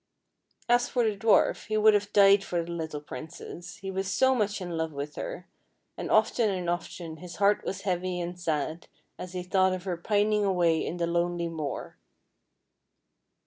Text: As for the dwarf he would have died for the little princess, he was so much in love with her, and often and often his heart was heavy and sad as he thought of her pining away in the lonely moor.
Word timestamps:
As 0.67 0.89
for 0.89 1.03
the 1.07 1.15
dwarf 1.15 1.67
he 1.67 1.77
would 1.77 1.93
have 1.93 2.11
died 2.11 2.43
for 2.43 2.63
the 2.63 2.71
little 2.71 3.01
princess, 3.01 3.75
he 3.77 3.91
was 3.91 4.11
so 4.11 4.33
much 4.33 4.59
in 4.59 4.71
love 4.75 4.93
with 4.93 5.13
her, 5.15 5.47
and 5.95 6.09
often 6.09 6.49
and 6.49 6.67
often 6.67 7.17
his 7.17 7.35
heart 7.35 7.63
was 7.63 7.81
heavy 7.81 8.19
and 8.19 8.39
sad 8.39 8.87
as 9.19 9.33
he 9.33 9.43
thought 9.43 9.73
of 9.73 9.83
her 9.83 9.97
pining 9.97 10.43
away 10.43 10.83
in 10.83 10.97
the 10.97 11.05
lonely 11.05 11.49
moor. 11.49 11.97